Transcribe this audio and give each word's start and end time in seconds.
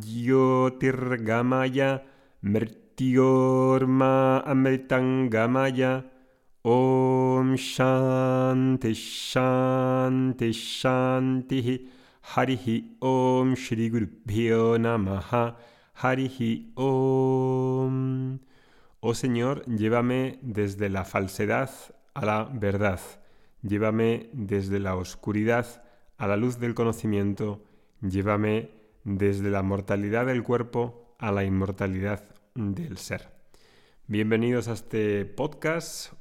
Jyotirgamaya 0.00 2.00
Mrityorma 2.42 4.42
Amritangamaya 4.44 6.04
Om 6.64 7.56
Shanti 7.56 8.94
Shanti 8.94 10.52
Shanti 10.52 11.88
Harihi 12.34 12.84
Om 13.02 13.54
Shri 13.54 13.90
Guru 13.90 14.06
Bhyo 14.26 14.78
Namaha 14.78 15.54
Harihi 16.00 16.72
Om. 16.76 18.40
Oh 19.06 19.12
Señor, 19.12 19.66
llévame 19.66 20.38
desde 20.40 20.88
la 20.88 21.04
falsedad 21.04 21.68
a 22.14 22.24
la 22.24 22.44
verdad. 22.50 23.00
Llévame 23.60 24.30
desde 24.32 24.80
la 24.80 24.96
oscuridad 24.96 25.84
a 26.16 26.26
la 26.26 26.38
luz 26.38 26.58
del 26.58 26.72
conocimiento. 26.74 27.62
Llévame 28.00 28.70
desde 29.04 29.50
la 29.50 29.62
mortalidad 29.62 30.24
del 30.24 30.42
cuerpo 30.42 31.14
a 31.18 31.32
la 31.32 31.44
inmortalidad 31.44 32.24
del 32.54 32.96
ser. 32.96 33.28
Bienvenidos 34.06 34.68
a 34.68 34.72
este 34.72 35.26
podcast. 35.26 36.14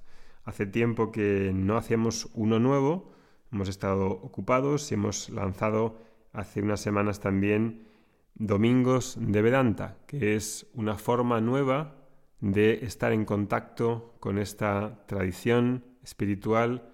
Hace 0.44 0.66
tiempo 0.66 1.14
que 1.14 1.54
no 1.56 1.78
hacíamos 1.78 2.32
uno 2.34 2.60
nuevo. 2.60 3.14
Hemos 3.54 3.70
estado 3.70 4.08
ocupados 4.08 4.92
y 4.92 4.96
hemos 4.96 5.30
lanzado 5.30 6.02
hace 6.34 6.62
unas 6.62 6.82
semanas 6.82 7.22
también 7.22 7.88
Domingos 8.36 9.16
de 9.22 9.42
Vedanta, 9.42 9.96
que 10.06 10.36
es 10.36 10.68
una 10.74 10.98
forma 10.98 11.40
nueva 11.40 12.03
de 12.44 12.84
estar 12.86 13.14
en 13.14 13.24
contacto 13.24 14.18
con 14.20 14.38
esta 14.38 15.06
tradición 15.06 15.86
espiritual, 16.04 16.92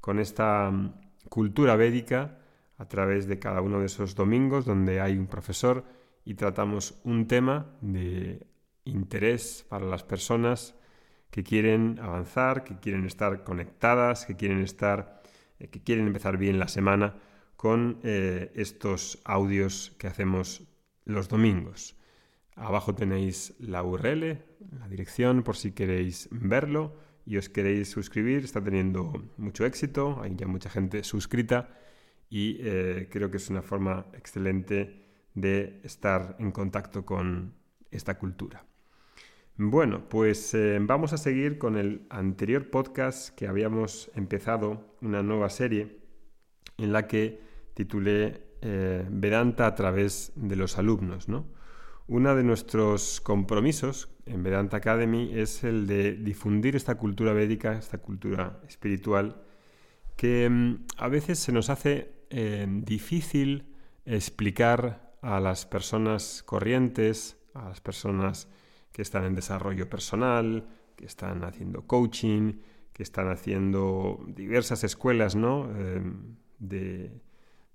con 0.00 0.20
esta 0.20 0.70
mm, 0.70 0.94
cultura 1.28 1.74
védica, 1.74 2.38
a 2.78 2.86
través 2.86 3.26
de 3.26 3.40
cada 3.40 3.62
uno 3.62 3.80
de 3.80 3.86
esos 3.86 4.14
domingos 4.14 4.64
donde 4.64 5.00
hay 5.00 5.18
un 5.18 5.26
profesor 5.26 5.84
y 6.24 6.34
tratamos 6.34 7.00
un 7.02 7.26
tema 7.26 7.66
de 7.80 8.46
interés 8.84 9.66
para 9.68 9.86
las 9.86 10.04
personas 10.04 10.76
que 11.30 11.42
quieren 11.42 11.98
avanzar, 12.00 12.62
que 12.62 12.78
quieren 12.78 13.04
estar 13.04 13.42
conectadas, 13.42 14.24
que 14.24 14.36
quieren 14.36 14.60
estar, 14.60 15.20
eh, 15.58 15.66
que 15.66 15.82
quieren 15.82 16.06
empezar 16.06 16.36
bien 16.36 16.60
la 16.60 16.68
semana 16.68 17.16
con 17.56 17.98
eh, 18.04 18.52
estos 18.54 19.20
audios 19.24 19.96
que 19.98 20.06
hacemos 20.06 20.62
los 21.04 21.28
domingos. 21.28 21.96
Abajo 22.56 22.94
tenéis 22.94 23.54
la 23.58 23.82
URL, 23.82 24.38
la 24.78 24.88
dirección 24.88 25.42
por 25.42 25.56
si 25.56 25.72
queréis 25.72 26.28
verlo 26.30 26.94
y 27.24 27.36
os 27.36 27.48
queréis 27.48 27.90
suscribir. 27.90 28.44
Está 28.44 28.62
teniendo 28.62 29.30
mucho 29.36 29.64
éxito, 29.64 30.20
hay 30.22 30.34
ya 30.36 30.46
mucha 30.46 30.68
gente 30.68 31.02
suscrita 31.02 31.70
y 32.28 32.58
eh, 32.60 33.08
creo 33.10 33.30
que 33.30 33.38
es 33.38 33.50
una 33.50 33.62
forma 33.62 34.06
excelente 34.14 35.02
de 35.34 35.80
estar 35.82 36.36
en 36.38 36.52
contacto 36.52 37.04
con 37.04 37.54
esta 37.90 38.18
cultura. 38.18 38.64
Bueno, 39.56 40.08
pues 40.08 40.54
eh, 40.54 40.78
vamos 40.80 41.12
a 41.12 41.18
seguir 41.18 41.58
con 41.58 41.76
el 41.76 42.06
anterior 42.08 42.70
podcast 42.70 43.34
que 43.36 43.46
habíamos 43.46 44.10
empezado, 44.14 44.96
una 45.02 45.22
nueva 45.22 45.50
serie 45.50 45.98
en 46.78 46.92
la 46.92 47.06
que 47.06 47.38
titulé 47.74 48.42
eh, 48.62 49.06
Vedanta 49.10 49.66
a 49.66 49.74
través 49.74 50.32
de 50.36 50.56
los 50.56 50.78
alumnos. 50.78 51.28
¿no? 51.28 51.46
Uno 52.08 52.34
de 52.34 52.42
nuestros 52.42 53.20
compromisos 53.20 54.10
en 54.26 54.42
Vedanta 54.42 54.78
Academy 54.78 55.30
es 55.34 55.62
el 55.64 55.86
de 55.86 56.12
difundir 56.12 56.74
esta 56.74 56.96
cultura 56.96 57.32
védica, 57.32 57.74
esta 57.74 57.98
cultura 57.98 58.60
espiritual, 58.68 59.42
que 60.16 60.48
mm, 60.50 60.84
a 60.98 61.08
veces 61.08 61.38
se 61.38 61.52
nos 61.52 61.70
hace 61.70 62.12
eh, 62.30 62.66
difícil 62.68 63.66
explicar 64.04 65.16
a 65.22 65.38
las 65.38 65.64
personas 65.64 66.42
corrientes, 66.44 67.36
a 67.54 67.68
las 67.68 67.80
personas 67.80 68.48
que 68.90 69.02
están 69.02 69.24
en 69.24 69.34
desarrollo 69.34 69.88
personal, 69.88 70.66
que 70.96 71.06
están 71.06 71.44
haciendo 71.44 71.86
coaching, 71.86 72.54
que 72.92 73.02
están 73.02 73.28
haciendo 73.28 74.24
diversas 74.26 74.84
escuelas, 74.84 75.36
¿no? 75.36 75.68
De, 76.58 77.10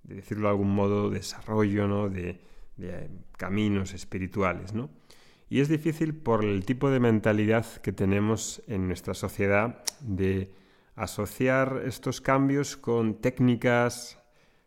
de 0.03 0.15
decirlo 0.15 0.47
de 0.47 0.51
algún 0.51 0.73
modo, 0.75 1.09
desarrollo, 1.09 1.87
¿no? 1.87 2.09
de, 2.09 2.39
eh, 2.79 3.09
caminos 3.37 3.93
espirituales, 3.93 4.73
¿no? 4.73 4.89
Y 5.49 5.61
es 5.61 5.69
difícil 5.69 6.13
por 6.13 6.43
el 6.43 6.65
tipo 6.65 6.89
de 6.89 6.99
mentalidad 6.99 7.65
que 7.81 7.93
tenemos 7.93 8.61
en 8.67 8.87
nuestra 8.87 9.13
sociedad 9.13 9.83
de 10.01 10.53
asociar 10.95 11.83
estos 11.85 12.19
cambios 12.19 12.75
con 12.75 13.21
técnicas, 13.21 14.19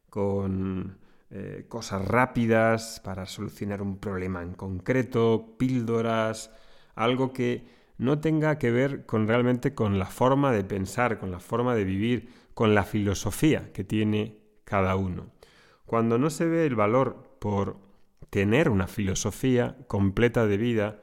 con 0.09 0.99
eh, 1.31 1.67
cosas 1.69 2.07
rápidas 2.07 3.01
para 3.05 3.27
solucionar 3.27 3.83
un 3.83 3.99
problema 3.99 4.43
en 4.43 4.55
concreto, 4.55 5.55
píldoras, 5.59 6.51
algo 6.95 7.33
que 7.33 7.67
no 7.99 8.21
tenga 8.21 8.59
que 8.59 8.71
ver 8.71 9.05
con 9.05 9.29
realmente 9.29 9.75
con 9.75 9.99
la 9.99 10.07
forma 10.07 10.53
de 10.53 10.65
pensar, 10.65 11.19
con 11.19 11.31
la 11.31 11.41
forma 11.41 11.75
de 11.75 11.85
vivir, 11.85 12.31
con 12.55 12.75
la 12.75 12.85
filosofía 12.85 13.73
que 13.73 13.85
tiene 13.85 14.39
cada 14.65 14.97
uno. 14.97 15.27
Cuando 15.85 16.17
no 16.17 16.31
se 16.31 16.47
ve 16.47 16.65
el 16.65 16.77
valor 16.77 17.37
por 17.39 17.90
tener 18.29 18.69
una 18.69 18.87
filosofía 18.87 19.79
completa 19.89 20.47
de 20.47 20.57
vida 20.57 21.01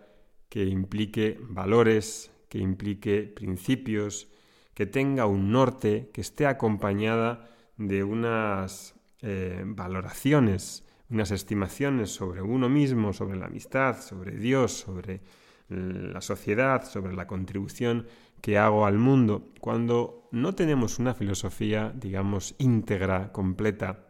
que 0.50 0.66
implique 0.66 1.40
valores, 1.42 2.32
que 2.50 2.60
implique 2.60 3.24
principios, 3.24 4.30
que 4.74 4.86
tenga 4.86 5.26
un 5.26 5.52
norte, 5.52 6.10
que 6.14 6.22
esté 6.22 6.46
acompañada 6.46 7.50
de 7.78 8.04
unas 8.04 8.96
eh, 9.22 9.64
valoraciones, 9.66 10.86
unas 11.10 11.32
estimaciones 11.32 12.12
sobre 12.12 12.42
uno 12.42 12.70
mismo, 12.70 13.14
sobre 13.14 13.38
la 13.38 13.48
amistad, 13.48 14.00
sobre 14.02 14.38
Dios, 14.38 14.74
sobre 14.74 15.22
la 15.70 16.22
sociedad, 16.22 16.84
sobre 16.84 17.14
la 17.14 17.28
contribución 17.28 18.08
que 18.42 18.58
hago 18.58 18.86
al 18.86 18.98
mundo, 18.98 19.52
cuando 19.60 20.30
no 20.32 20.56
tenemos 20.56 21.00
una 21.00 21.14
filosofía, 21.14 21.92
digamos, 21.96 22.56
íntegra, 22.58 23.32
completa, 23.32 24.07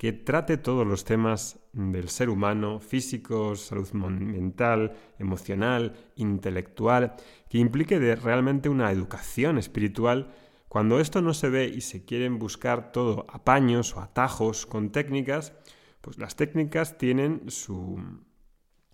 que 0.00 0.14
trate 0.14 0.56
todos 0.56 0.86
los 0.86 1.04
temas 1.04 1.60
del 1.74 2.08
ser 2.08 2.30
humano, 2.30 2.80
físico, 2.80 3.54
salud 3.54 3.92
mental, 3.92 4.96
emocional, 5.18 5.92
intelectual, 6.16 7.16
que 7.50 7.58
implique 7.58 7.98
realmente 8.16 8.70
una 8.70 8.90
educación 8.92 9.58
espiritual, 9.58 10.32
cuando 10.68 11.00
esto 11.00 11.20
no 11.20 11.34
se 11.34 11.50
ve 11.50 11.66
y 11.66 11.82
se 11.82 12.06
quieren 12.06 12.38
buscar 12.38 12.92
todo 12.92 13.26
apaños 13.28 13.94
o 13.94 14.00
atajos 14.00 14.64
con 14.64 14.90
técnicas, 14.90 15.52
pues 16.00 16.16
las 16.16 16.34
técnicas 16.34 16.96
tienen 16.96 17.50
su, 17.50 18.02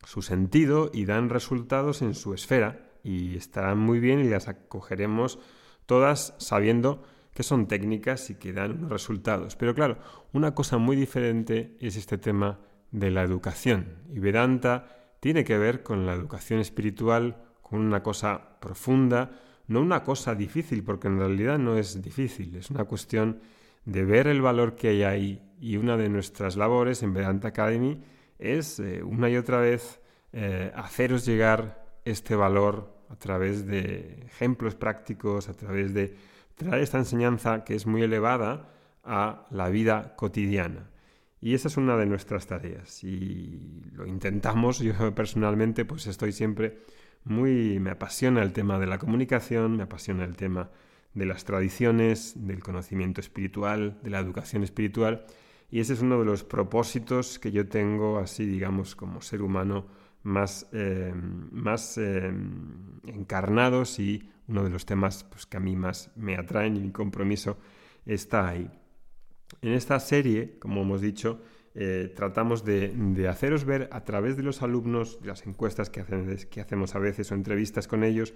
su 0.04 0.22
sentido 0.22 0.90
y 0.92 1.04
dan 1.04 1.30
resultados 1.30 2.02
en 2.02 2.14
su 2.14 2.34
esfera, 2.34 2.90
y 3.04 3.36
estarán 3.36 3.78
muy 3.78 4.00
bien 4.00 4.18
y 4.18 4.28
las 4.28 4.48
acogeremos 4.48 5.38
todas 5.86 6.34
sabiendo 6.38 7.04
que 7.36 7.42
son 7.42 7.68
técnicas 7.68 8.30
y 8.30 8.36
que 8.36 8.54
dan 8.54 8.88
resultados. 8.88 9.56
Pero 9.56 9.74
claro, 9.74 9.98
una 10.32 10.54
cosa 10.54 10.78
muy 10.78 10.96
diferente 10.96 11.76
es 11.80 11.96
este 11.96 12.16
tema 12.16 12.60
de 12.90 13.10
la 13.10 13.22
educación. 13.22 13.98
Y 14.10 14.20
Vedanta 14.20 15.18
tiene 15.20 15.44
que 15.44 15.58
ver 15.58 15.82
con 15.82 16.06
la 16.06 16.14
educación 16.14 16.60
espiritual, 16.60 17.36
con 17.60 17.80
una 17.80 18.02
cosa 18.02 18.58
profunda, 18.58 19.32
no 19.66 19.82
una 19.82 20.02
cosa 20.02 20.34
difícil, 20.34 20.82
porque 20.82 21.08
en 21.08 21.18
realidad 21.18 21.58
no 21.58 21.76
es 21.76 22.00
difícil, 22.00 22.56
es 22.56 22.70
una 22.70 22.84
cuestión 22.84 23.40
de 23.84 24.06
ver 24.06 24.28
el 24.28 24.40
valor 24.40 24.74
que 24.74 24.88
hay 24.88 25.02
ahí. 25.02 25.42
Y 25.60 25.76
una 25.76 25.98
de 25.98 26.08
nuestras 26.08 26.56
labores 26.56 27.02
en 27.02 27.12
Vedanta 27.12 27.48
Academy 27.48 28.02
es 28.38 28.80
eh, 28.80 29.02
una 29.02 29.28
y 29.28 29.36
otra 29.36 29.60
vez 29.60 30.00
eh, 30.32 30.72
haceros 30.74 31.26
llegar 31.26 31.84
este 32.06 32.34
valor 32.34 32.96
a 33.10 33.16
través 33.16 33.66
de 33.66 34.22
ejemplos 34.24 34.74
prácticos, 34.74 35.50
a 35.50 35.54
través 35.54 35.92
de 35.92 36.16
traer 36.56 36.82
esta 36.82 36.98
enseñanza 36.98 37.64
que 37.64 37.74
es 37.74 37.86
muy 37.86 38.02
elevada 38.02 38.68
a 39.04 39.46
la 39.50 39.68
vida 39.68 40.14
cotidiana. 40.16 40.90
Y 41.40 41.54
esa 41.54 41.68
es 41.68 41.76
una 41.76 41.96
de 41.96 42.06
nuestras 42.06 42.46
tareas 42.46 43.04
y 43.04 43.84
lo 43.92 44.06
intentamos. 44.06 44.78
Yo 44.80 45.14
personalmente 45.14 45.84
pues 45.84 46.06
estoy 46.06 46.32
siempre 46.32 46.78
muy... 47.24 47.78
me 47.78 47.90
apasiona 47.90 48.42
el 48.42 48.52
tema 48.52 48.78
de 48.78 48.86
la 48.86 48.98
comunicación, 48.98 49.76
me 49.76 49.84
apasiona 49.84 50.24
el 50.24 50.36
tema 50.36 50.70
de 51.14 51.26
las 51.26 51.44
tradiciones, 51.44 52.34
del 52.46 52.62
conocimiento 52.62 53.20
espiritual, 53.20 53.98
de 54.02 54.10
la 54.10 54.18
educación 54.18 54.62
espiritual 54.64 55.24
y 55.70 55.80
ese 55.80 55.94
es 55.94 56.00
uno 56.00 56.18
de 56.18 56.24
los 56.24 56.44
propósitos 56.44 57.38
que 57.38 57.52
yo 57.52 57.68
tengo 57.68 58.18
así 58.18 58.46
digamos 58.46 58.94
como 58.94 59.20
ser 59.20 59.42
humano 59.42 59.86
más, 60.22 60.68
eh, 60.72 61.12
más 61.14 61.98
eh, 61.98 62.32
encarnados 63.06 63.98
y 63.98 64.30
uno 64.48 64.64
de 64.64 64.70
los 64.70 64.86
temas 64.86 65.24
pues, 65.24 65.46
que 65.46 65.56
a 65.56 65.60
mí 65.60 65.76
más 65.76 66.10
me 66.16 66.36
atraen 66.36 66.76
y 66.76 66.80
mi 66.80 66.90
compromiso 66.90 67.58
está 68.04 68.48
ahí. 68.48 68.70
En 69.62 69.72
esta 69.72 69.98
serie, 70.00 70.58
como 70.58 70.82
hemos 70.82 71.00
dicho, 71.00 71.40
eh, 71.74 72.12
tratamos 72.14 72.64
de, 72.64 73.28
haceros 73.28 73.64
ver 73.64 73.88
a 73.92 74.04
través 74.04 74.36
de 74.36 74.42
los 74.42 74.62
alumnos, 74.62 75.20
de 75.20 75.28
las 75.28 75.46
encuestas 75.46 75.90
que, 75.90 76.04
que 76.50 76.60
hacemos 76.60 76.94
a 76.94 76.98
veces 76.98 77.30
o 77.30 77.34
entrevistas 77.34 77.86
con 77.86 78.02
ellos, 78.02 78.34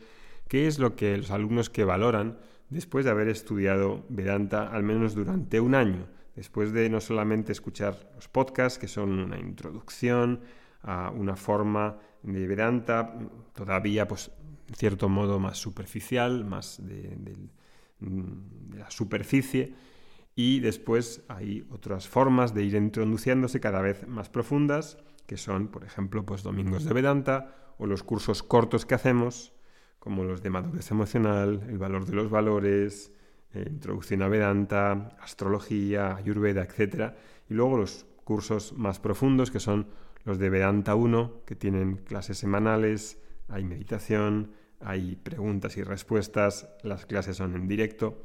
qué 0.48 0.66
es 0.66 0.78
lo 0.78 0.94
que 0.94 1.16
los 1.16 1.30
alumnos 1.30 1.70
que 1.70 1.84
valoran 1.84 2.38
después 2.68 3.04
de 3.04 3.10
haber 3.10 3.28
estudiado 3.28 4.04
Vedanta 4.08 4.68
al 4.68 4.82
menos 4.82 5.14
durante 5.14 5.60
un 5.60 5.74
año, 5.74 6.06
después 6.36 6.72
de 6.72 6.88
no 6.90 7.00
solamente 7.00 7.52
escuchar 7.52 8.10
los 8.14 8.28
podcasts, 8.28 8.78
que 8.78 8.88
son 8.88 9.10
una 9.18 9.38
introducción 9.38 10.40
a 10.82 11.10
una 11.10 11.36
forma 11.36 11.98
de 12.22 12.46
Vedanta, 12.46 13.18
todavía 13.54 14.06
pues 14.06 14.30
en 14.70 14.74
cierto 14.74 15.08
modo 15.08 15.38
más 15.38 15.58
superficial, 15.58 16.44
más 16.44 16.80
de, 16.82 17.36
la 18.74 18.90
superficie, 18.90 19.74
y 20.34 20.60
después 20.60 21.22
hay 21.28 21.66
otras 21.70 22.08
formas 22.08 22.54
de 22.54 22.64
ir 22.64 22.74
introduciéndose 22.74 23.60
cada 23.60 23.82
vez 23.82 24.08
más 24.08 24.30
profundas, 24.30 24.96
que 25.26 25.36
son, 25.36 25.68
por 25.68 25.84
ejemplo, 25.84 26.24
pues 26.24 26.42
domingos 26.42 26.84
de 26.84 26.94
Vedanta 26.94 27.54
o 27.76 27.86
los 27.86 28.02
cursos 28.02 28.42
cortos 28.42 28.86
que 28.86 28.94
hacemos 28.94 29.52
como 30.00 30.24
los 30.24 30.42
de 30.42 30.50
madurez 30.50 30.90
emocional, 30.90 31.62
el 31.68 31.78
valor 31.78 32.06
de 32.06 32.14
los 32.14 32.30
valores, 32.30 33.12
eh, 33.52 33.66
introducción 33.70 34.22
a 34.22 34.28
Vedanta, 34.28 35.16
astrología, 35.20 36.16
ayurveda, 36.16 36.62
etc. 36.62 37.12
Y 37.48 37.54
luego 37.54 37.76
los 37.76 38.06
cursos 38.24 38.72
más 38.72 38.98
profundos, 38.98 39.50
que 39.50 39.60
son 39.60 39.88
los 40.24 40.38
de 40.38 40.48
Vedanta 40.48 40.94
1, 40.94 41.42
que 41.44 41.54
tienen 41.54 41.96
clases 41.96 42.38
semanales, 42.38 43.18
hay 43.48 43.64
meditación, 43.64 44.52
hay 44.80 45.16
preguntas 45.16 45.76
y 45.76 45.82
respuestas, 45.82 46.68
las 46.82 47.06
clases 47.06 47.36
son 47.36 47.54
en 47.54 47.68
directo. 47.68 48.24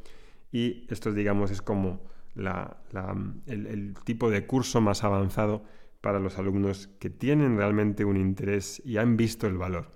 Y 0.51 0.85
esto, 0.89 1.11
digamos, 1.11 1.51
es 1.51 1.61
como 1.61 2.01
el 2.35 3.95
tipo 4.03 4.29
de 4.29 4.45
curso 4.45 4.81
más 4.81 5.03
avanzado 5.03 5.63
para 6.01 6.19
los 6.19 6.37
alumnos 6.37 6.87
que 6.99 7.09
tienen 7.09 7.57
realmente 7.57 8.05
un 8.05 8.17
interés 8.17 8.81
y 8.85 8.97
han 8.97 9.17
visto 9.17 9.47
el 9.47 9.57
valor 9.57 9.95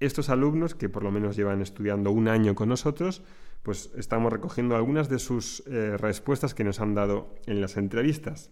estos 0.00 0.30
alumnos, 0.30 0.74
que 0.74 0.88
por 0.88 1.02
lo 1.02 1.10
menos 1.10 1.36
llevan 1.36 1.60
estudiando 1.60 2.10
un 2.10 2.28
año 2.28 2.54
con 2.54 2.68
nosotros, 2.68 3.22
pues 3.62 3.90
estamos 3.96 4.32
recogiendo 4.32 4.76
algunas 4.76 5.08
de 5.08 5.18
sus 5.18 5.64
eh, 5.66 5.96
respuestas 5.96 6.54
que 6.54 6.64
nos 6.64 6.80
han 6.80 6.94
dado 6.94 7.34
en 7.46 7.60
las 7.60 7.76
entrevistas, 7.76 8.50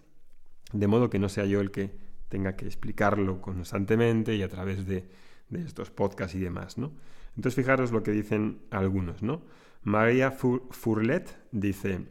de 0.73 0.87
modo 0.89 1.11
que 1.11 1.19
no 1.19 1.29
sea 1.29 1.45
yo 1.45 1.61
el 1.61 1.71
que 1.71 1.95
tenga 2.29 2.57
que 2.57 2.67
explicarlo 2.67 3.41
constantemente 3.41 4.35
y 4.35 4.43
a 4.43 4.49
través 4.49 4.87
de, 4.87 5.09
estos 5.53 5.91
podcasts 5.91 6.35
y 6.35 6.41
demás, 6.41 6.77
¿no? 6.77 6.91
Entonces 7.37 7.55
fijaros 7.55 7.93
lo 7.93 8.03
que 8.03 8.13
dicen 8.13 8.63
algunos, 8.71 9.23
¿no? 9.23 9.43
María 9.83 10.33
Furlet 10.33 11.39
dice, 11.53 12.07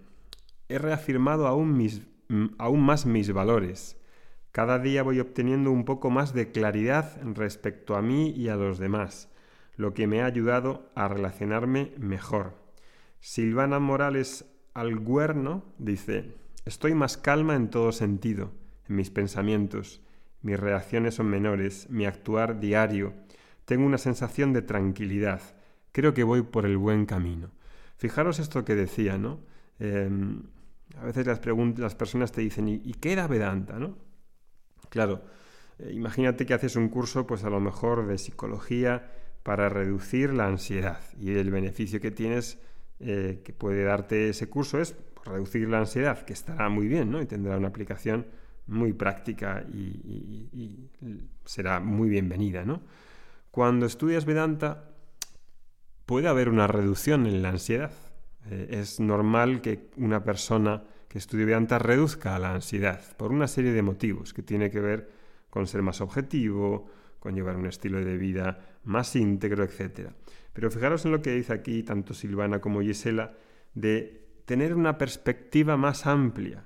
he 0.69 0.77
reafirmado 0.77 1.47
aún, 1.47 1.75
mis, 1.75 2.07
aún 2.57 2.81
más 2.81 3.05
mis 3.05 3.33
valores. 3.33 3.99
Cada 4.51 4.79
día 4.79 5.03
voy 5.03 5.19
obteniendo 5.19 5.71
un 5.71 5.83
poco 5.83 6.09
más 6.09 6.33
de 6.33 6.51
claridad 6.51 7.19
respecto 7.23 7.95
a 7.95 8.01
mí 8.01 8.29
y 8.29 8.47
a 8.47 8.55
los 8.55 8.77
demás, 8.77 9.29
lo 9.75 9.93
que 9.93 10.07
me 10.07 10.21
ha 10.21 10.25
ayudado 10.25 10.89
a 10.95 11.09
relacionarme 11.09 11.91
mejor. 11.97 12.53
Silvana 13.19 13.79
Morales 13.79 14.45
Alguerno 14.73 15.63
dice, 15.77 16.35
estoy 16.65 16.93
más 16.93 17.17
calma 17.17 17.55
en 17.55 17.69
todo 17.69 17.91
sentido, 17.91 18.51
en 18.87 18.95
mis 18.95 19.09
pensamientos, 19.09 20.01
mis 20.41 20.59
reacciones 20.59 21.15
son 21.15 21.27
menores, 21.27 21.89
mi 21.89 22.05
actuar 22.05 22.59
diario, 22.59 23.13
tengo 23.65 23.85
una 23.85 23.97
sensación 23.97 24.53
de 24.53 24.61
tranquilidad, 24.61 25.41
creo 25.91 26.13
que 26.13 26.23
voy 26.23 26.43
por 26.43 26.65
el 26.65 26.77
buen 26.77 27.05
camino. 27.05 27.51
Fijaros 27.97 28.39
esto 28.39 28.65
que 28.65 28.75
decía, 28.75 29.17
¿no? 29.17 29.39
Em, 29.79 30.43
a 30.97 31.05
veces 31.05 31.25
las, 31.27 31.41
las 31.77 31.95
personas 31.95 32.31
te 32.31 32.41
dicen, 32.41 32.67
¿y, 32.67 32.93
qué 32.93 33.13
era 33.13 33.27
Vedanta? 33.27 33.79
¿no? 33.79 33.97
Claro, 34.89 35.23
eh, 35.79 35.91
imagínate 35.93 36.45
que 36.45 36.53
haces 36.53 36.75
un 36.75 36.89
curso, 36.89 37.25
pues 37.27 37.43
a 37.43 37.49
lo 37.49 37.59
mejor 37.59 38.07
de 38.07 38.17
psicología 38.17 39.11
para 39.43 39.69
reducir 39.69 40.33
la 40.33 40.47
ansiedad 40.47 41.01
y 41.19 41.31
el 41.31 41.51
beneficio 41.51 41.99
que 41.99 42.11
tienes 42.11 42.59
eh, 42.99 43.41
que 43.43 43.53
puede 43.53 43.83
darte 43.83 44.29
ese 44.29 44.47
curso 44.47 44.79
es 44.79 44.95
reducir 45.25 45.67
la 45.69 45.79
ansiedad, 45.79 46.23
que 46.23 46.33
estará 46.33 46.69
muy 46.69 46.87
bien, 46.87 47.11
¿no? 47.11 47.21
Y 47.21 47.25
tendrá 47.25 47.57
una 47.57 47.67
aplicación 47.67 48.27
muy 48.67 48.93
práctica 48.93 49.63
y, 49.71 50.89
será 51.45 51.79
muy 51.79 52.09
bienvenida, 52.09 52.63
¿no? 52.65 52.81
Cuando 53.55 53.85
estudias 53.85 54.25
Vedanta 54.25 54.83
puede 56.05 56.27
haber 56.27 56.49
una 56.49 56.67
reducción 56.67 57.25
en 57.25 57.41
la 57.41 57.51
ansiedad. 57.51 57.93
Eh, 58.51 58.67
es 58.81 58.99
normal 58.99 59.61
que 59.61 59.91
una 59.95 60.25
persona 60.25 60.83
que 61.07 61.19
estudie 61.19 61.45
Vedanta 61.45 61.79
reduzca 61.79 62.37
la 62.37 62.53
ansiedad 62.53 62.99
por 63.15 63.31
una 63.31 63.47
serie 63.47 63.71
de 63.71 63.81
motivos 63.81 64.33
que 64.33 64.43
tiene 64.43 64.69
que 64.69 64.81
ver 64.81 65.09
con 65.49 65.67
ser 65.67 65.83
más 65.83 66.01
objetivo, 66.01 66.89
con 67.17 67.33
llevar 67.33 67.55
un 67.55 67.67
estilo 67.67 68.03
de 68.03 68.17
vida 68.17 68.59
más 68.83 69.15
íntegro, 69.15 69.63
etc. 69.63 70.09
Pero 70.51 70.69
fijaros 70.69 71.05
en 71.05 71.13
lo 71.13 71.21
que 71.21 71.31
dice 71.31 71.53
aquí 71.53 71.81
tanto 71.81 72.13
Silvana 72.13 72.59
como 72.59 72.81
Gisela 72.81 73.35
de 73.73 74.41
tener 74.43 74.75
una 74.75 74.97
perspectiva 74.97 75.77
más 75.77 76.05
amplia, 76.05 76.65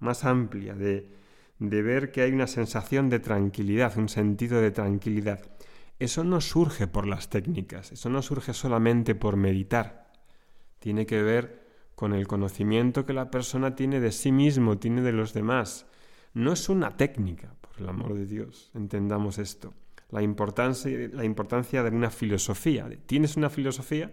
más 0.00 0.24
amplia, 0.24 0.74
de, 0.74 1.12
de 1.60 1.82
ver 1.82 2.10
que 2.10 2.22
hay 2.22 2.32
una 2.32 2.48
sensación 2.48 3.08
de 3.08 3.20
tranquilidad, 3.20 3.96
un 3.96 4.08
sentido 4.08 4.60
de 4.60 4.72
tranquilidad. 4.72 5.40
Eso 6.00 6.24
no 6.24 6.40
surge 6.40 6.86
por 6.86 7.06
las 7.06 7.28
técnicas, 7.28 7.92
eso 7.92 8.08
no 8.08 8.22
surge 8.22 8.54
solamente 8.54 9.14
por 9.14 9.36
meditar. 9.36 10.10
Tiene 10.78 11.04
que 11.04 11.22
ver 11.22 11.60
con 11.94 12.14
el 12.14 12.26
conocimiento 12.26 13.04
que 13.04 13.12
la 13.12 13.30
persona 13.30 13.76
tiene 13.76 14.00
de 14.00 14.10
sí 14.10 14.32
mismo, 14.32 14.78
tiene 14.78 15.02
de 15.02 15.12
los 15.12 15.34
demás. 15.34 15.86
No 16.32 16.52
es 16.54 16.70
una 16.70 16.96
técnica, 16.96 17.54
por 17.60 17.78
el 17.78 17.86
amor 17.86 18.14
de 18.14 18.24
Dios, 18.24 18.70
entendamos 18.74 19.36
esto. 19.36 19.74
La 20.08 20.22
importancia, 20.22 21.82
de 21.82 21.90
una 21.90 22.10
filosofía. 22.10 22.88
¿Tienes 23.04 23.36
una 23.36 23.50
filosofía 23.50 24.10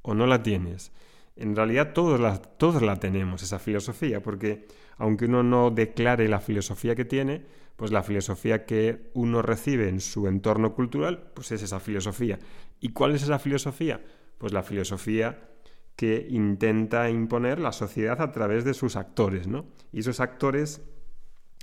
o 0.00 0.14
no 0.14 0.26
la 0.26 0.42
tienes? 0.42 0.90
En 1.36 1.54
realidad 1.54 1.92
todos 1.92 2.18
la, 2.18 2.38
todos 2.38 2.80
la 2.80 2.96
tenemos, 2.96 3.42
esa 3.42 3.58
filosofía, 3.58 4.22
porque 4.22 4.68
aunque 4.96 5.26
uno 5.26 5.42
no 5.42 5.70
declare 5.70 6.30
la 6.30 6.40
filosofía 6.40 6.94
que 6.94 7.04
tiene, 7.04 7.44
pues 7.76 7.92
la 7.92 8.02
filosofía 8.02 8.64
que 8.64 9.10
uno 9.14 9.42
recibe 9.42 9.88
en 9.88 10.00
su 10.00 10.26
entorno 10.26 10.74
cultural, 10.74 11.30
pues 11.34 11.52
es 11.52 11.62
esa 11.62 11.78
filosofía. 11.78 12.38
¿Y 12.80 12.90
cuál 12.90 13.14
es 13.14 13.22
esa 13.22 13.38
filosofía? 13.38 14.02
Pues 14.38 14.52
la 14.52 14.62
filosofía 14.62 15.50
que 15.94 16.26
intenta 16.28 17.08
imponer 17.08 17.58
la 17.58 17.72
sociedad 17.72 18.20
a 18.20 18.32
través 18.32 18.64
de 18.64 18.74
sus 18.74 18.96
actores, 18.96 19.46
¿no? 19.46 19.66
Y 19.92 20.00
esos 20.00 20.20
actores 20.20 20.82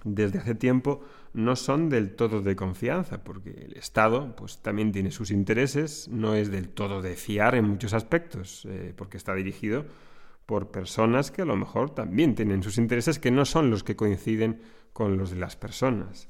desde 0.03 0.39
hace 0.39 0.55
tiempo 0.55 1.01
no 1.33 1.55
son 1.55 1.89
del 1.89 2.15
todo 2.15 2.41
de 2.41 2.55
confianza, 2.55 3.23
porque 3.23 3.51
el 3.51 3.77
Estado 3.77 4.35
pues, 4.35 4.61
también 4.61 4.91
tiene 4.91 5.11
sus 5.11 5.31
intereses, 5.31 6.07
no 6.09 6.35
es 6.35 6.51
del 6.51 6.69
todo 6.69 7.01
de 7.01 7.15
fiar 7.15 7.55
en 7.55 7.65
muchos 7.65 7.93
aspectos, 7.93 8.65
eh, 8.69 8.93
porque 8.95 9.17
está 9.17 9.33
dirigido 9.33 9.85
por 10.45 10.71
personas 10.71 11.31
que 11.31 11.43
a 11.43 11.45
lo 11.45 11.55
mejor 11.55 11.93
también 11.95 12.35
tienen 12.35 12.63
sus 12.63 12.77
intereses 12.77 13.19
que 13.19 13.31
no 13.31 13.45
son 13.45 13.69
los 13.69 13.83
que 13.83 13.95
coinciden 13.95 14.61
con 14.91 15.17
los 15.17 15.31
de 15.31 15.37
las 15.37 15.55
personas. 15.55 16.29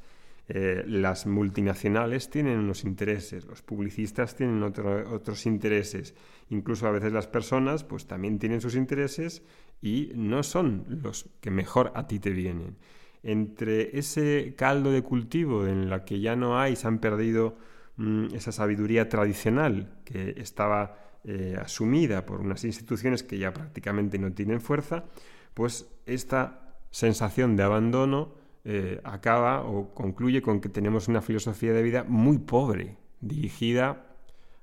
Eh, 0.50 0.84
las 0.86 1.26
multinacionales 1.26 2.30
tienen 2.30 2.60
unos 2.60 2.84
intereses, 2.84 3.46
los 3.46 3.62
publicistas 3.62 4.36
tienen 4.36 4.62
otros 4.62 5.46
intereses, 5.46 6.16
incluso 6.50 6.86
a 6.86 6.92
veces 6.92 7.14
las 7.14 7.28
personas 7.28 7.86
pues 7.86 8.08
también 8.08 8.40
tienen 8.40 8.60
sus 8.60 8.76
intereses 8.76 9.42
y 9.82 10.12
no 10.16 10.44
son 10.44 10.86
los 10.90 11.30
que 11.40 11.50
mejor 11.50 11.94
a 11.96 12.08
ti 12.08 12.20
te 12.20 12.32
vienen. 12.32 12.76
Entre 13.24 13.98
ese 13.98 14.54
caldo 14.58 14.92
de 14.92 15.02
cultivo 15.02 15.66
en 15.66 15.90
la 15.90 16.04
que 16.04 16.20
ya 16.20 16.36
no 16.36 16.60
hay, 16.60 16.76
se 16.76 16.88
han 16.88 17.00
perdido 17.00 17.56
mm, 17.96 18.36
esa 18.36 18.52
sabiduría 18.52 19.08
tradicional 19.08 19.94
que 20.04 20.36
estaba 20.38 20.98
eh, 21.26 21.58
asumida 21.60 22.26
por 22.26 22.42
unas 22.42 22.64
instituciones 22.64 23.24
que 23.24 23.38
ya 23.38 23.54
prácticamente 23.54 24.20
no 24.20 24.34
tienen 24.34 24.60
fuerza, 24.60 25.06
pues 25.54 25.88
esta 26.06 26.76
sensación 26.92 27.56
de 27.56 27.64
abandono 27.64 28.34
eh, 28.66 29.02
acaba 29.04 29.64
o 29.64 29.94
concluye 29.94 30.42
con 30.42 30.62
que 30.62 30.70
tenemos 30.70 31.08
una 31.08 31.22
filosofía 31.22 31.74
de 31.74 31.82
vida 31.82 32.04
muy 32.04 32.40
pobre, 32.40 32.98
dirigida 33.20 34.06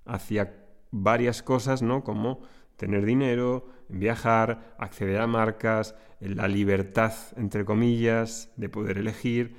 hacia 0.04 0.54
varias 0.90 1.42
cosas, 1.42 1.82
¿no? 1.82 2.04
Como 2.04 2.40
tener 2.76 3.04
dinero, 3.04 3.68
viajar, 3.88 4.74
acceder 4.78 5.20
a 5.20 5.26
marcas, 5.26 5.94
la 6.20 6.48
libertad, 6.48 7.12
entre 7.36 7.64
comillas, 7.64 8.50
de 8.56 8.68
poder 8.68 8.98
elegir. 8.98 9.56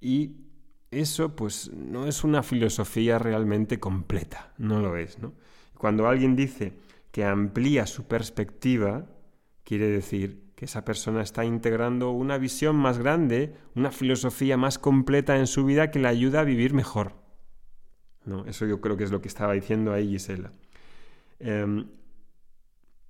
Y 0.00 0.36
eso, 0.90 1.36
pues, 1.36 1.70
no 1.72 2.06
es 2.06 2.24
una 2.24 2.42
filosofía 2.42 3.18
realmente 3.18 3.80
completa, 3.80 4.52
no 4.58 4.80
lo 4.80 4.96
es, 4.96 5.18
¿no? 5.18 5.32
Cuando 5.84 6.08
alguien 6.08 6.34
dice 6.34 6.72
que 7.12 7.26
amplía 7.26 7.86
su 7.86 8.08
perspectiva, 8.08 9.04
quiere 9.64 9.86
decir 9.86 10.54
que 10.56 10.64
esa 10.64 10.82
persona 10.82 11.20
está 11.20 11.44
integrando 11.44 12.10
una 12.10 12.38
visión 12.38 12.74
más 12.74 12.96
grande, 12.96 13.54
una 13.74 13.90
filosofía 13.90 14.56
más 14.56 14.78
completa 14.78 15.36
en 15.36 15.46
su 15.46 15.66
vida 15.66 15.90
que 15.90 15.98
le 15.98 16.08
ayuda 16.08 16.40
a 16.40 16.44
vivir 16.44 16.72
mejor. 16.72 17.12
No, 18.24 18.46
eso 18.46 18.64
yo 18.64 18.80
creo 18.80 18.96
que 18.96 19.04
es 19.04 19.10
lo 19.10 19.20
que 19.20 19.28
estaba 19.28 19.52
diciendo 19.52 19.92
ahí 19.92 20.08
Gisela. 20.08 20.52
Em, 21.38 21.86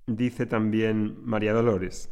dice 0.09 0.45
también 0.45 1.25
María 1.25 1.52
Dolores, 1.52 2.11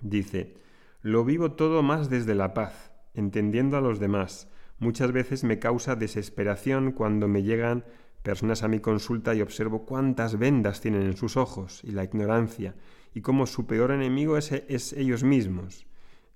dice, 0.00 0.56
Lo 1.02 1.24
vivo 1.24 1.52
todo 1.52 1.84
más 1.84 2.10
desde 2.10 2.34
la 2.34 2.52
paz, 2.52 2.90
entendiendo 3.14 3.76
a 3.76 3.80
los 3.80 4.00
demás. 4.00 4.50
Muchas 4.80 5.12
veces 5.12 5.44
me 5.44 5.60
causa 5.60 5.94
desesperación 5.94 6.90
cuando 6.90 7.28
me 7.28 7.44
llegan 7.44 7.84
personas 8.22 8.62
a 8.62 8.68
mi 8.68 8.80
consulta 8.80 9.34
y 9.34 9.40
observo 9.40 9.84
cuántas 9.84 10.38
vendas 10.38 10.80
tienen 10.80 11.02
en 11.02 11.16
sus 11.16 11.36
ojos 11.36 11.82
y 11.84 11.92
la 11.92 12.04
ignorancia, 12.04 12.74
y 13.14 13.20
cómo 13.20 13.46
su 13.46 13.66
peor 13.66 13.90
enemigo 13.90 14.36
es, 14.36 14.52
es 14.52 14.92
ellos 14.92 15.24
mismos, 15.24 15.86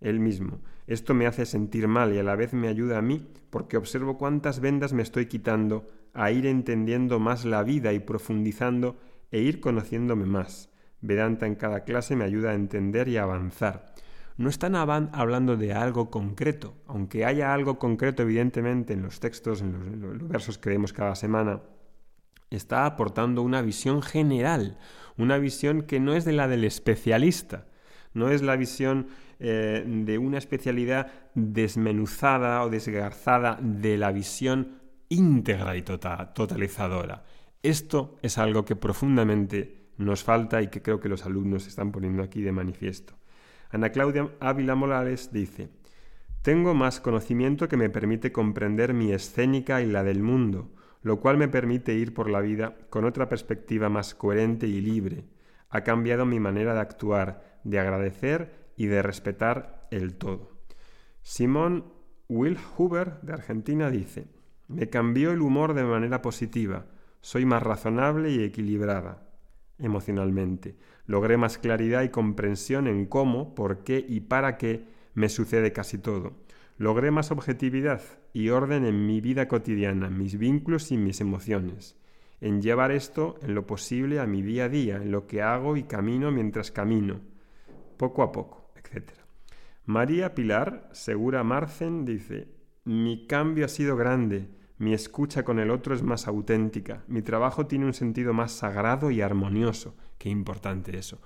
él 0.00 0.20
mismo. 0.20 0.60
Esto 0.86 1.14
me 1.14 1.26
hace 1.26 1.46
sentir 1.46 1.86
mal 1.88 2.12
y 2.12 2.18
a 2.18 2.22
la 2.22 2.36
vez 2.36 2.54
me 2.54 2.68
ayuda 2.68 2.98
a 2.98 3.02
mí 3.02 3.26
porque 3.50 3.76
observo 3.76 4.18
cuántas 4.18 4.60
vendas 4.60 4.92
me 4.92 5.02
estoy 5.02 5.26
quitando 5.26 5.86
a 6.12 6.30
ir 6.30 6.46
entendiendo 6.46 7.18
más 7.18 7.44
la 7.44 7.62
vida 7.62 7.92
y 7.92 8.00
profundizando 8.00 8.98
e 9.30 9.40
ir 9.40 9.60
conociéndome 9.60 10.26
más. 10.26 10.70
Vedanta 11.00 11.46
en 11.46 11.54
cada 11.54 11.84
clase 11.84 12.16
me 12.16 12.24
ayuda 12.24 12.50
a 12.50 12.54
entender 12.54 13.08
y 13.08 13.16
avanzar. 13.16 13.94
No 14.36 14.48
están 14.48 14.74
hablando 14.76 15.56
de 15.56 15.74
algo 15.74 16.10
concreto, 16.10 16.74
aunque 16.86 17.24
haya 17.24 17.52
algo 17.52 17.78
concreto 17.78 18.22
evidentemente 18.22 18.94
en 18.94 19.02
los 19.02 19.20
textos, 19.20 19.60
en 19.60 20.00
los, 20.00 20.28
versos 20.28 20.58
que 20.58 20.70
vemos 20.70 20.92
cada 20.92 21.14
semana, 21.14 21.60
está 22.50 22.86
aportando 22.86 23.42
una 23.42 23.62
visión 23.62 24.02
general, 24.02 24.78
una 25.18 25.38
visión 25.38 25.82
que 25.82 26.00
no 26.00 26.14
es 26.14 26.24
de 26.24 26.32
la 26.32 26.48
del 26.48 26.64
especialista, 26.64 27.66
no 28.14 28.30
es 28.30 28.42
la 28.42 28.56
visión 28.56 29.08
eh, 29.38 29.84
de 29.86 30.18
una 30.18 30.38
especialidad 30.38 31.10
desmenuzada 31.34 32.62
o 32.62 32.70
desgarzada 32.70 33.58
de 33.60 33.96
la 33.96 34.12
visión 34.12 34.80
íntegra 35.08 35.76
y 35.76 35.82
tota-, 35.82 36.32
totalizadora. 36.32 37.24
Esto 37.62 38.16
es 38.22 38.38
algo 38.38 38.64
que 38.64 38.76
profundamente 38.76 39.90
nos 39.98 40.24
falta 40.24 40.62
y 40.62 40.68
que 40.68 40.82
creo 40.82 41.00
que 41.00 41.08
los 41.08 41.26
alumnos 41.26 41.66
están 41.66 41.92
poniendo 41.92 42.22
aquí 42.22 42.42
de 42.42 42.52
manifiesto. 42.52 43.14
Ana 43.72 43.88
Claudia 43.88 44.28
Ávila 44.38 44.74
Morales 44.74 45.32
dice, 45.32 45.70
Tengo 46.42 46.74
más 46.74 47.00
conocimiento 47.00 47.68
que 47.68 47.78
me 47.78 47.88
permite 47.88 48.30
comprender 48.30 48.92
mi 48.92 49.12
escénica 49.12 49.80
y 49.80 49.86
la 49.86 50.04
del 50.04 50.22
mundo, 50.22 50.70
lo 51.00 51.20
cual 51.20 51.38
me 51.38 51.48
permite 51.48 51.94
ir 51.94 52.12
por 52.12 52.28
la 52.28 52.42
vida 52.42 52.76
con 52.90 53.06
otra 53.06 53.30
perspectiva 53.30 53.88
más 53.88 54.14
coherente 54.14 54.66
y 54.66 54.82
libre. 54.82 55.24
Ha 55.70 55.80
cambiado 55.84 56.26
mi 56.26 56.38
manera 56.38 56.74
de 56.74 56.80
actuar, 56.80 57.60
de 57.64 57.78
agradecer 57.78 58.72
y 58.76 58.86
de 58.86 59.00
respetar 59.00 59.80
el 59.90 60.16
todo. 60.16 60.50
Simón 61.22 61.86
Will 62.28 62.58
Huber 62.76 63.22
de 63.22 63.32
Argentina 63.32 63.90
dice, 63.90 64.26
me 64.68 64.90
cambió 64.90 65.32
el 65.32 65.40
humor 65.40 65.72
de 65.72 65.84
manera 65.84 66.20
positiva, 66.20 66.84
soy 67.22 67.46
más 67.46 67.62
razonable 67.62 68.30
y 68.30 68.44
equilibrada 68.44 69.31
emocionalmente. 69.82 70.76
Logré 71.06 71.36
más 71.36 71.58
claridad 71.58 72.02
y 72.02 72.08
comprensión 72.08 72.86
en 72.86 73.06
cómo, 73.06 73.54
por 73.54 73.84
qué 73.84 74.04
y 74.06 74.20
para 74.20 74.56
qué 74.56 74.86
me 75.14 75.28
sucede 75.28 75.72
casi 75.72 75.98
todo. 75.98 76.32
Logré 76.78 77.10
más 77.10 77.30
objetividad 77.30 78.00
y 78.32 78.48
orden 78.48 78.84
en 78.84 79.06
mi 79.06 79.20
vida 79.20 79.46
cotidiana, 79.48 80.08
mis 80.08 80.38
vínculos 80.38 80.90
y 80.90 80.96
mis 80.96 81.20
emociones. 81.20 81.96
En 82.40 82.60
llevar 82.60 82.90
esto 82.90 83.36
en 83.42 83.54
lo 83.54 83.66
posible 83.66 84.18
a 84.18 84.26
mi 84.26 84.42
día 84.42 84.64
a 84.64 84.68
día, 84.68 84.96
en 84.96 85.12
lo 85.12 85.26
que 85.26 85.42
hago 85.42 85.76
y 85.76 85.84
camino 85.84 86.32
mientras 86.32 86.72
camino, 86.72 87.20
poco 87.96 88.22
a 88.22 88.32
poco, 88.32 88.72
etc. 88.74 89.10
María 89.84 90.34
Pilar 90.34 90.88
Segura 90.92 91.44
Marcen 91.44 92.04
dice, 92.04 92.48
mi 92.84 93.26
cambio 93.26 93.66
ha 93.66 93.68
sido 93.68 93.96
grande, 93.96 94.48
mi 94.82 94.94
escucha 94.94 95.44
con 95.44 95.60
el 95.60 95.70
otro 95.70 95.94
es 95.94 96.02
más 96.02 96.26
auténtica. 96.26 97.04
Mi 97.06 97.22
trabajo 97.22 97.68
tiene 97.68 97.86
un 97.86 97.94
sentido 97.94 98.32
más 98.32 98.50
sagrado 98.50 99.12
y 99.12 99.20
armonioso. 99.20 99.94
Qué 100.18 100.28
importante 100.28 100.98
eso. 100.98 101.20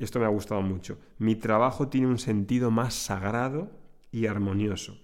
Esto 0.00 0.18
me 0.18 0.24
ha 0.24 0.30
gustado 0.30 0.60
mucho. 0.60 0.98
Mi 1.18 1.36
trabajo 1.36 1.86
tiene 1.86 2.08
un 2.08 2.18
sentido 2.18 2.72
más 2.72 2.94
sagrado 2.94 3.70
y 4.10 4.26
armonioso. 4.26 4.98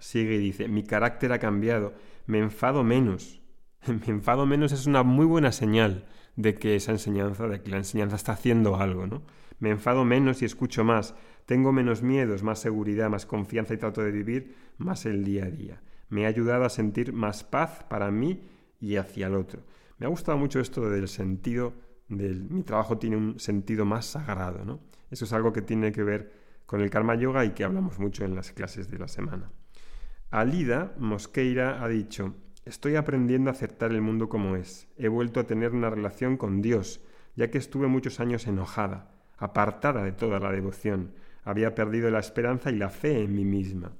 Sigue 0.00 0.34
y 0.34 0.38
dice, 0.38 0.68
mi 0.68 0.82
carácter 0.82 1.32
ha 1.32 1.38
cambiado, 1.38 1.94
me 2.26 2.40
enfado 2.40 2.84
menos. 2.84 3.40
Me 3.86 4.12
enfado 4.12 4.44
menos 4.44 4.72
es 4.72 4.86
una 4.86 5.02
muy 5.02 5.24
buena 5.24 5.52
señal 5.52 6.04
de 6.34 6.56
que 6.56 6.76
esa 6.76 6.92
enseñanza, 6.92 7.48
de 7.48 7.62
que 7.62 7.70
la 7.70 7.78
enseñanza 7.78 8.16
está 8.16 8.32
haciendo 8.32 8.76
algo, 8.76 9.06
¿no? 9.06 9.22
Me 9.60 9.70
enfado 9.70 10.04
menos 10.04 10.42
y 10.42 10.44
escucho 10.44 10.84
más. 10.84 11.14
Tengo 11.46 11.72
menos 11.72 12.02
miedos, 12.02 12.42
más 12.42 12.58
seguridad, 12.58 13.08
más 13.08 13.24
confianza 13.24 13.72
y 13.72 13.78
trato 13.78 14.02
de 14.02 14.10
vivir 14.10 14.56
más 14.76 15.06
el 15.06 15.24
día 15.24 15.44
a 15.44 15.50
día 15.50 15.80
me 16.08 16.24
ha 16.24 16.28
ayudado 16.28 16.64
a 16.64 16.70
sentir 16.70 17.12
más 17.12 17.44
paz 17.44 17.84
para 17.88 18.10
mí 18.10 18.42
y 18.80 18.96
hacia 18.96 19.26
el 19.26 19.34
otro. 19.34 19.62
Me 19.98 20.06
ha 20.06 20.10
gustado 20.10 20.38
mucho 20.38 20.60
esto 20.60 20.88
del 20.88 21.08
sentido 21.08 21.74
del 22.08 22.44
mi 22.44 22.62
trabajo 22.62 22.98
tiene 22.98 23.16
un 23.16 23.38
sentido 23.40 23.84
más 23.84 24.06
sagrado, 24.06 24.64
¿no? 24.64 24.80
Eso 25.10 25.24
es 25.24 25.32
algo 25.32 25.52
que 25.52 25.62
tiene 25.62 25.92
que 25.92 26.02
ver 26.02 26.32
con 26.66 26.80
el 26.80 26.90
karma 26.90 27.14
yoga 27.14 27.44
y 27.44 27.50
que 27.50 27.64
hablamos 27.64 27.98
mucho 27.98 28.24
en 28.24 28.34
las 28.34 28.52
clases 28.52 28.90
de 28.90 28.98
la 28.98 29.08
semana. 29.08 29.50
Alida 30.30 30.94
Mosqueira 30.98 31.82
ha 31.82 31.88
dicho, 31.88 32.34
estoy 32.64 32.96
aprendiendo 32.96 33.50
a 33.50 33.52
aceptar 33.52 33.92
el 33.92 34.02
mundo 34.02 34.28
como 34.28 34.56
es. 34.56 34.88
He 34.96 35.08
vuelto 35.08 35.40
a 35.40 35.46
tener 35.46 35.72
una 35.72 35.90
relación 35.90 36.36
con 36.36 36.62
Dios, 36.62 37.00
ya 37.36 37.50
que 37.50 37.58
estuve 37.58 37.86
muchos 37.86 38.18
años 38.18 38.46
enojada, 38.46 39.12
apartada 39.38 40.02
de 40.02 40.12
toda 40.12 40.40
la 40.40 40.50
devoción. 40.50 41.12
Había 41.44 41.74
perdido 41.76 42.10
la 42.10 42.18
esperanza 42.18 42.70
y 42.70 42.76
la 42.76 42.90
fe 42.90 43.22
en 43.22 43.34
mí 43.34 43.44
misma. 43.44 43.92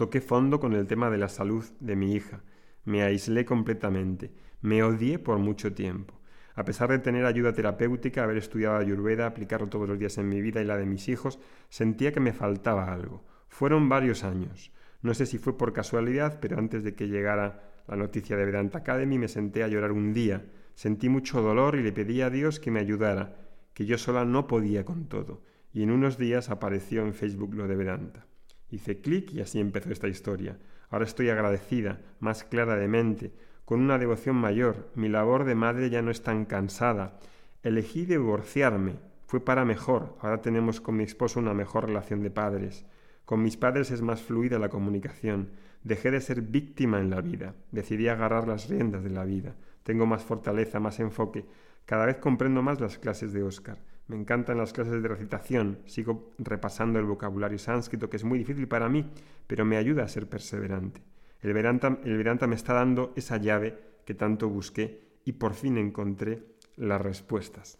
Toqué 0.00 0.22
fondo 0.22 0.60
con 0.60 0.72
el 0.72 0.86
tema 0.86 1.10
de 1.10 1.18
la 1.18 1.28
salud 1.28 1.62
de 1.78 1.94
mi 1.94 2.14
hija. 2.14 2.42
Me 2.86 3.02
aislé 3.02 3.44
completamente. 3.44 4.32
Me 4.62 4.82
odié 4.82 5.18
por 5.18 5.36
mucho 5.36 5.74
tiempo. 5.74 6.18
A 6.54 6.64
pesar 6.64 6.88
de 6.88 7.00
tener 7.00 7.26
ayuda 7.26 7.52
terapéutica, 7.52 8.24
haber 8.24 8.38
estudiado 8.38 8.78
ayurveda, 8.78 9.26
aplicarlo 9.26 9.68
todos 9.68 9.86
los 9.86 9.98
días 9.98 10.16
en 10.16 10.30
mi 10.30 10.40
vida 10.40 10.62
y 10.62 10.64
la 10.64 10.78
de 10.78 10.86
mis 10.86 11.10
hijos, 11.10 11.38
sentía 11.68 12.12
que 12.12 12.20
me 12.20 12.32
faltaba 12.32 12.90
algo. 12.90 13.26
Fueron 13.48 13.90
varios 13.90 14.24
años. 14.24 14.72
No 15.02 15.12
sé 15.12 15.26
si 15.26 15.36
fue 15.36 15.58
por 15.58 15.74
casualidad, 15.74 16.38
pero 16.40 16.56
antes 16.56 16.82
de 16.82 16.94
que 16.94 17.08
llegara 17.08 17.82
la 17.86 17.96
noticia 17.96 18.38
de 18.38 18.46
Vedanta 18.46 18.78
Academy 18.78 19.18
me 19.18 19.28
senté 19.28 19.64
a 19.64 19.68
llorar 19.68 19.92
un 19.92 20.14
día. 20.14 20.46
Sentí 20.76 21.10
mucho 21.10 21.42
dolor 21.42 21.76
y 21.76 21.82
le 21.82 21.92
pedí 21.92 22.22
a 22.22 22.30
Dios 22.30 22.58
que 22.58 22.70
me 22.70 22.80
ayudara, 22.80 23.36
que 23.74 23.84
yo 23.84 23.98
sola 23.98 24.24
no 24.24 24.46
podía 24.46 24.86
con 24.86 25.08
todo. 25.08 25.42
Y 25.74 25.82
en 25.82 25.90
unos 25.90 26.16
días 26.16 26.48
apareció 26.48 27.02
en 27.02 27.12
Facebook 27.12 27.54
lo 27.54 27.68
de 27.68 27.76
Vedanta. 27.76 28.24
Hice 28.70 29.00
clic 29.00 29.32
y 29.32 29.40
así 29.40 29.60
empezó 29.60 29.90
esta 29.90 30.08
historia. 30.08 30.58
Ahora 30.90 31.04
estoy 31.04 31.28
agradecida, 31.28 32.00
más 32.18 32.44
clara 32.44 32.76
de 32.76 32.88
mente, 32.88 33.32
con 33.64 33.80
una 33.80 33.98
devoción 33.98 34.36
mayor. 34.36 34.90
Mi 34.94 35.08
labor 35.08 35.44
de 35.44 35.54
madre 35.54 35.90
ya 35.90 36.02
no 36.02 36.10
es 36.10 36.22
tan 36.22 36.44
cansada. 36.44 37.18
Elegí 37.62 38.06
divorciarme. 38.06 38.96
Fue 39.26 39.44
para 39.44 39.64
mejor. 39.64 40.16
Ahora 40.20 40.40
tenemos 40.40 40.80
con 40.80 40.96
mi 40.96 41.04
esposo 41.04 41.38
una 41.38 41.54
mejor 41.54 41.86
relación 41.86 42.22
de 42.22 42.30
padres. 42.30 42.84
Con 43.24 43.42
mis 43.42 43.56
padres 43.56 43.92
es 43.92 44.02
más 44.02 44.22
fluida 44.22 44.58
la 44.58 44.70
comunicación. 44.70 45.50
Dejé 45.84 46.10
de 46.10 46.20
ser 46.20 46.42
víctima 46.42 47.00
en 47.00 47.10
la 47.10 47.20
vida. 47.20 47.54
Decidí 47.70 48.08
agarrar 48.08 48.48
las 48.48 48.68
riendas 48.68 49.04
de 49.04 49.10
la 49.10 49.24
vida. 49.24 49.54
Tengo 49.84 50.04
más 50.04 50.24
fortaleza, 50.24 50.80
más 50.80 50.98
enfoque. 50.98 51.44
Cada 51.86 52.06
vez 52.06 52.18
comprendo 52.18 52.62
más 52.62 52.80
las 52.80 52.98
clases 52.98 53.32
de 53.32 53.42
Oscar. 53.42 53.78
Me 54.06 54.16
encantan 54.16 54.58
las 54.58 54.72
clases 54.72 55.00
de 55.00 55.08
recitación, 55.08 55.78
sigo 55.86 56.32
repasando 56.38 56.98
el 56.98 57.04
vocabulario 57.04 57.58
sánscrito, 57.58 58.10
que 58.10 58.16
es 58.16 58.24
muy 58.24 58.38
difícil 58.38 58.66
para 58.66 58.88
mí, 58.88 59.08
pero 59.46 59.64
me 59.64 59.76
ayuda 59.76 60.02
a 60.02 60.08
ser 60.08 60.28
perseverante. 60.28 61.02
El 61.42 61.52
Vedanta, 61.54 62.46
me 62.46 62.54
está 62.54 62.74
dando 62.74 63.12
esa 63.16 63.36
llave 63.36 63.78
que 64.04 64.14
tanto 64.14 64.48
busqué 64.48 65.20
y 65.24 65.32
por 65.32 65.54
fin 65.54 65.78
encontré 65.78 66.56
las 66.76 67.00
respuestas. 67.00 67.78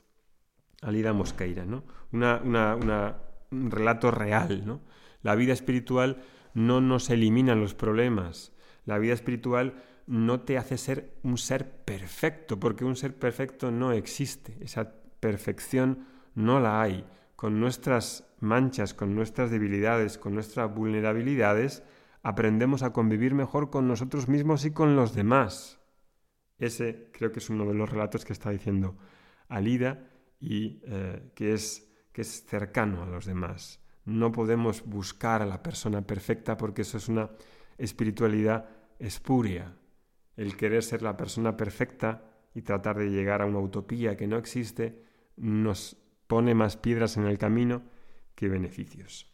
Alida 0.82 1.12
Mosqueira, 1.12 1.66
¿no? 1.66 1.84
Una, 2.12 2.40
un 3.50 3.70
relato 3.70 4.10
real, 4.10 4.64
¿no? 4.64 4.80
La 5.22 5.34
vida 5.34 5.52
espiritual 5.52 6.22
no 6.54 6.80
nos 6.80 7.10
elimina 7.10 7.54
los 7.54 7.74
problemas. 7.74 8.52
La 8.86 8.98
vida 8.98 9.12
espiritual 9.12 9.82
no 10.10 10.40
te 10.40 10.58
hace 10.58 10.76
ser 10.76 11.14
un 11.22 11.38
ser 11.38 11.70
perfecto, 11.84 12.58
porque 12.58 12.84
un 12.84 12.96
ser 12.96 13.14
perfecto 13.14 13.70
no 13.70 13.92
existe. 13.92 14.56
Esa 14.60 14.92
perfección 15.20 16.04
no 16.34 16.58
la 16.58 16.82
hay. 16.82 17.06
Con 17.36 17.60
nuestras 17.60 18.28
manchas, 18.40 18.92
con 18.92 19.14
nuestras 19.14 19.52
debilidades, 19.52 20.18
con 20.18 20.34
nuestras 20.34 20.74
vulnerabilidades, 20.74 21.84
aprendemos 22.24 22.82
a 22.82 22.92
convivir 22.92 23.34
mejor 23.34 23.70
con 23.70 23.86
nosotros 23.86 24.26
mismos 24.26 24.64
y 24.64 24.72
con 24.72 24.96
los 24.96 25.14
demás. 25.14 25.78
Ese 26.58 27.08
creo 27.12 27.30
que 27.30 27.38
es 27.38 27.48
uno 27.48 27.64
de 27.64 27.74
los 27.74 27.88
relatos 27.88 28.24
que 28.24 28.32
está 28.32 28.50
diciendo 28.50 28.96
Alida 29.48 30.10
y 30.40 30.82
eh, 30.86 31.30
que, 31.36 31.52
es, 31.52 31.88
que 32.12 32.22
es 32.22 32.44
cercano 32.46 33.04
a 33.04 33.06
los 33.06 33.26
demás. 33.26 33.78
No 34.04 34.32
podemos 34.32 34.84
buscar 34.84 35.40
a 35.40 35.46
la 35.46 35.62
persona 35.62 36.04
perfecta 36.04 36.56
porque 36.56 36.82
eso 36.82 36.98
es 36.98 37.08
una 37.08 37.30
espiritualidad 37.78 38.68
espuria. 38.98 39.76
El 40.40 40.56
querer 40.56 40.82
ser 40.82 41.02
la 41.02 41.18
persona 41.18 41.54
perfecta 41.58 42.24
y 42.54 42.62
tratar 42.62 42.96
de 42.96 43.10
llegar 43.10 43.42
a 43.42 43.44
una 43.44 43.58
utopía 43.58 44.16
que 44.16 44.26
no 44.26 44.38
existe 44.38 45.04
nos 45.36 45.98
pone 46.28 46.54
más 46.54 46.78
piedras 46.78 47.18
en 47.18 47.26
el 47.26 47.36
camino 47.36 47.82
que 48.34 48.48
beneficios. 48.48 49.30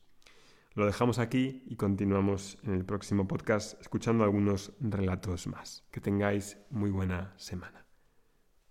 Lo 0.75 0.85
dejamos 0.85 1.21
aquí 1.21 1.63
y 1.67 1.77
continuamos 1.77 2.59
en 2.65 2.75
el 2.75 2.85
próximo 2.85 3.29
podcast 3.29 3.81
escuchando 3.81 4.25
algunos 4.25 4.73
relatos 4.81 5.47
más. 5.47 5.87
Que 5.93 6.01
tengáis 6.01 6.59
muy 6.71 6.91
buena 6.91 7.35
semana. 7.37 7.87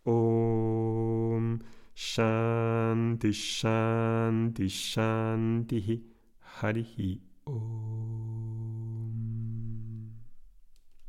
Om 0.04 1.60
Shanti 1.96 3.32
Shanti 3.32 4.68
Shanti 4.68 6.12
Om 7.46 8.05